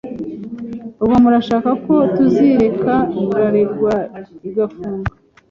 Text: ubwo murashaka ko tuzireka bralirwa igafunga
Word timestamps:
ubwo 1.01 1.15
murashaka 1.23 1.69
ko 1.85 1.95
tuzireka 2.15 2.93
bralirwa 3.29 3.93
igafunga 4.47 5.11